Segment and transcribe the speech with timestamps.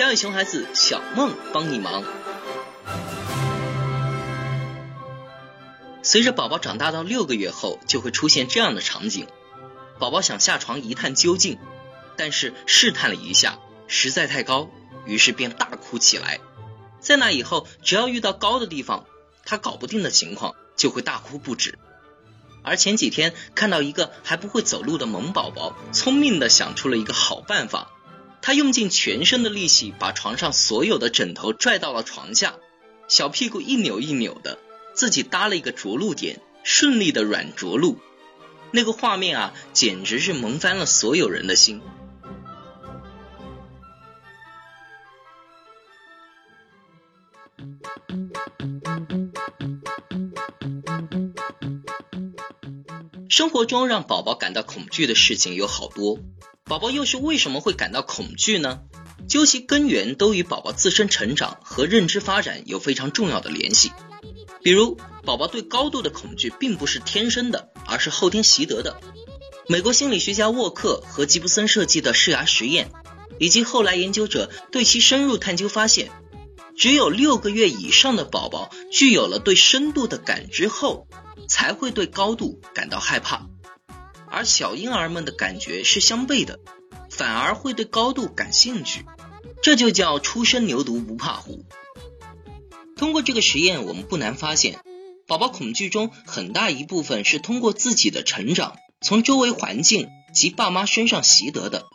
[0.00, 2.02] 家有熊孩子，小梦帮你忙。
[6.02, 9.26] 随着宝宝长大到六个月后，就会出现这样的场景：
[9.98, 11.58] 宝宝想下床一探究竟，
[12.16, 13.58] 但是试探了一下，
[13.88, 14.70] 实在太高，
[15.04, 16.40] 于是便大哭起来。
[17.00, 19.04] 在那以后，只要遇到高的地方，
[19.44, 21.78] 他搞不定的情况，就会大哭不止。
[22.62, 27.90] 而前几天看到一个还不会走路的萌宝宝，聪明的想出了一个好办法，
[28.42, 32.56] 他用尽全身的力气把床上所有的枕头拽到了床下，
[33.06, 34.58] 小屁股一扭一扭的，
[34.94, 37.98] 自己搭了一个着陆点，顺利的软着陆。
[38.72, 41.80] 那个画面啊，简直是萌翻了所有人的心。
[53.28, 56.18] 生活中让宝宝感到恐惧的事情有好多，
[56.70, 58.82] 宝宝又是为什么会感到恐惧呢？
[59.26, 63.90] 究其根源，都与宝宝自身成长和认知发展有非常重要的联系。
[64.62, 69.00] 比如，宝宝对高度的恐惧并不是天生的，而是后天习得的。
[69.66, 72.92] 美国心理学家沃克和吉布森设计的试牙实验，
[73.40, 76.12] 以及后来研究者对其深入探究发现，
[76.76, 81.08] 只有六个月以上的宝宝具有了对深度的感知后。
[81.48, 83.48] 才会对高度感到害怕，
[84.30, 86.60] 而小婴儿们的感觉是相悖的，
[87.10, 89.04] 反而会对高度感兴趣，
[89.62, 91.64] 这就叫初生牛犊不怕虎。
[92.96, 94.78] 通过这个实验，我们不难发现，
[95.26, 101.86] 宝宝恐惧中很大一部分是通过自己的成长，从周围环境及爸妈身上习得的，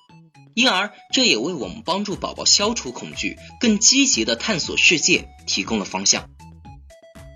[0.56, 6.30] 因而这也为我们帮助宝宝消除恐惧、更积极的探索世界提供了方向。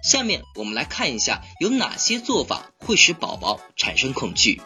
[0.02, 4.62] 下面我们来看一下有哪些做法会使宝宝产生恐惧。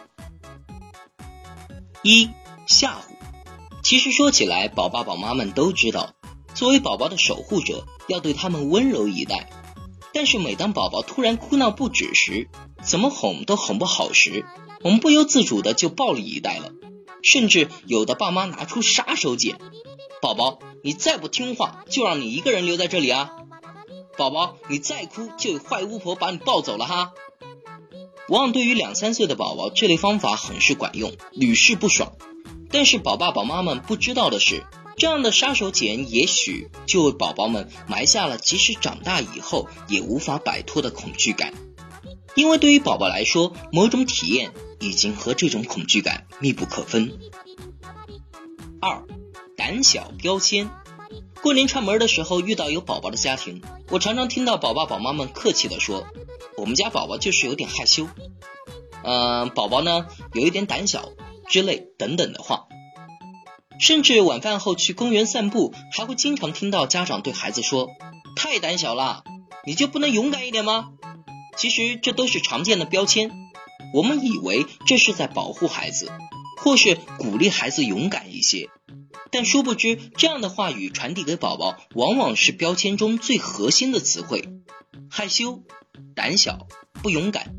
[2.04, 2.28] 一、
[2.66, 2.98] 吓唬。
[3.82, 6.12] 其实说起来，宝爸宝妈们都知道，
[6.54, 9.48] 作为宝宝的守护者，要对他们温柔以待。
[10.12, 12.50] 但是每当宝宝突然哭闹不止时，
[12.82, 14.44] 怎么哄都哄不好时，
[14.82, 16.72] 我们不由自主的就暴力以待了。
[17.22, 19.56] 甚至有的爸妈拿出杀手锏：
[20.20, 23.32] 宝宝，你再不听话，就让你一个人留在这里啊！
[24.18, 27.12] 宝宝，你再哭就有坏巫婆把你抱走了哈！
[28.28, 32.12] 往往对于两三岁的宝宝，这类方法很是管用，屡试不爽。
[32.70, 34.64] 但是宝爸宝妈们不知道的是，
[34.96, 41.52] 这样的杀手锏也许就为宝宝们埋下了即使长大以后也无法摆脱的恐惧感。
[42.34, 47.18] 因为对于宝宝来说，某种体验已经和这种恐惧感密不可分。
[48.80, 49.04] 二，
[49.56, 50.70] 胆小标签。
[51.44, 53.60] 过年串门的时候，遇到有宝宝的家庭，
[53.90, 56.06] 我常常听到宝爸宝妈们客气的说
[56.56, 58.08] ：“我们家宝宝就是有点害羞，
[59.02, 61.10] 嗯，宝宝呢有一点胆小
[61.46, 62.64] 之类等等的话。”
[63.78, 67.90] 甚至晚饭后去公园散步，还会经常听到家长对孩子说
[68.34, 69.22] ：“太胆小了，
[69.66, 70.92] 你就不能勇敢一点吗？”
[71.58, 73.30] 其实这都是常见的标签，
[73.92, 76.10] 我们以为这是在保护孩子，
[76.56, 78.68] 或是鼓励孩子勇敢一些。
[79.30, 84.48] 但殊不知，这样的话语传递给宝宝，往往是标签中最核心的词汇：
[85.10, 85.62] 害羞、
[86.14, 86.68] 胆小、
[87.02, 87.56] 不勇敢。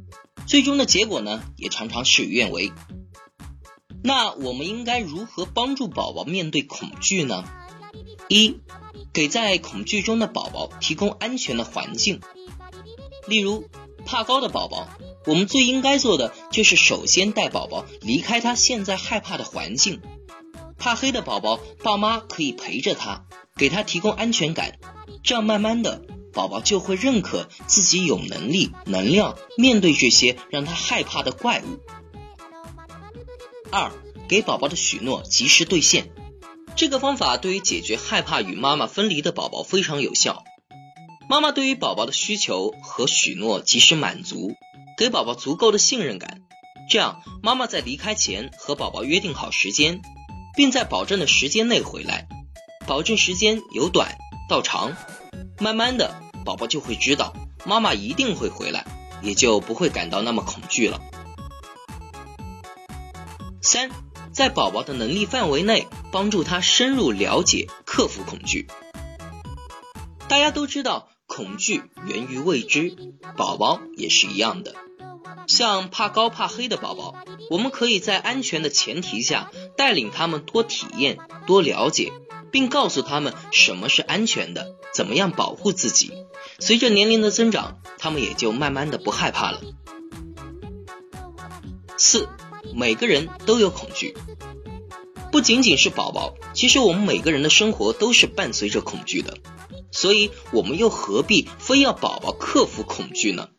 [0.48, 2.72] 最终的结果呢，也常常事与愿违。
[4.04, 7.44] 那我们应该如何帮助宝宝面对恐惧呢？
[8.30, 8.60] 一，
[9.12, 12.22] 给在恐惧中的宝宝提供安全的环境。
[13.28, 13.68] 例如，
[14.06, 14.88] 怕高的宝宝，
[15.26, 20.02] 我们最应该做的就是首先带宝宝离开他现在害怕的环境。
[20.78, 23.26] 怕黑的宝宝，爸妈可以陪着他，
[23.56, 24.78] 给他提供安全感，
[25.24, 26.02] 这样慢慢的，
[26.34, 31.80] 宝宝就会认可自己有能力、能量面对这些让他害怕的怪物。
[33.72, 33.92] 二，
[34.28, 36.10] 给宝宝的许诺及时兑现，
[36.76, 40.44] 这个方法对于解决害怕与妈妈分离的宝宝非常有效。
[41.28, 44.54] 妈妈对于宝宝的需求和许诺及时满足，
[44.98, 46.42] 给宝宝足够的信任感，
[46.90, 50.02] 这样妈妈在离开前和宝宝约定好时间。
[50.56, 52.30] 并在保证的时间内回来，
[52.88, 54.18] 保证时间由短
[54.48, 54.96] 到长，
[55.60, 56.16] 慢慢的，
[56.46, 57.34] 宝宝就会知道
[57.66, 58.86] 妈妈一定会回来，
[59.22, 61.02] 也就不会感到那么恐惧了。
[63.62, 63.90] 三，
[64.32, 68.68] 在宝宝的能力范围内，帮助他深入了解、克服恐惧。
[70.30, 72.96] 大家都知道，恐惧源于未知，
[73.36, 74.74] 宝宝也是一样的。
[75.48, 77.16] 像怕高怕黑的宝宝，
[77.50, 82.12] 我们可以在安全的前提下，带领他们多体验、多了解，
[82.52, 86.14] 并告诉他们什么是安全的，怎么样保护自己。
[86.60, 89.62] 随着年龄的增长，他们也就慢慢的不害怕了。
[91.98, 92.28] 四，
[92.74, 94.16] 每个人都有恐惧。
[95.32, 99.38] 不仅仅是宝宝，其实我们每个人的生活都是伴随着恐惧的，
[99.92, 103.50] 所以我们又何必非要宝宝克服恐惧呢？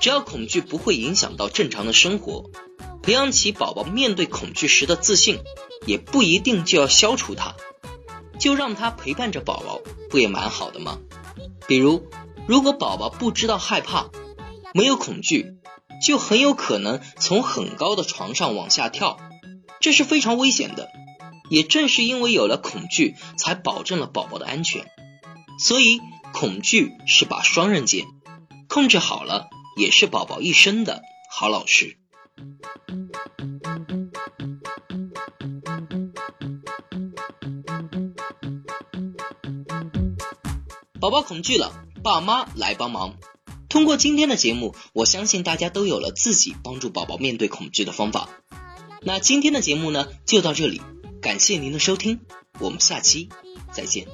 [0.00, 2.50] 只要恐惧不会影响到正常的生活，
[3.02, 5.40] 培养起宝宝面对恐惧时的自信，
[5.86, 7.54] 也不一定就要消除它，
[8.38, 9.80] 就让他陪伴着宝宝，
[10.10, 10.98] 不也蛮好的吗？
[11.66, 12.08] 比如，
[12.46, 14.10] 如果宝宝不知道害怕，
[14.72, 15.56] 没有恐惧，
[16.04, 19.18] 就很有可能从很高的床上往下跳，
[19.80, 20.88] 这是非常危险的。
[21.50, 24.86] 也正是因为有了恐惧，才保证了宝宝的安全。
[25.58, 26.00] 所以，
[26.32, 28.06] 恐惧是把双刃剑，
[28.68, 29.48] 控制好了。
[29.78, 31.96] 也是宝宝一生的好老师。
[41.00, 41.72] 宝宝恐惧了，
[42.02, 43.14] 爸妈来帮忙。
[43.68, 48.28] 通过今天的节目，我相信大家都有了自己帮助宝宝面对恐惧的方法。
[49.02, 50.82] 那今天的节目呢，就到这里，
[51.22, 52.18] 感谢您的收听，
[52.58, 53.28] 我们下期
[53.72, 54.08] 再见。